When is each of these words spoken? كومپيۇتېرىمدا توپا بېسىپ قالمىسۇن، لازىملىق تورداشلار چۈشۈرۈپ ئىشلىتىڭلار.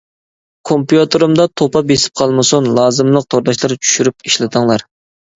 كومپيۇتېرىمدا 0.67 1.43
توپا 1.61 1.81
بېسىپ 1.91 2.15
قالمىسۇن، 2.21 2.69
لازىملىق 2.77 3.27
تورداشلار 3.33 3.75
چۈشۈرۈپ 3.83 4.27
ئىشلىتىڭلار. 4.31 4.85